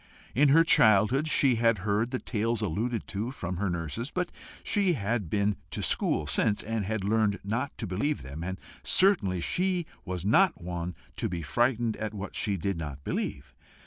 [0.33, 4.31] In her childhood she had heard the tales alluded to from her nurses, but
[4.63, 9.39] she had been to school since, and had learned not to believe them; and certainly
[9.39, 13.53] she was not one to be frightened at what she did not believe.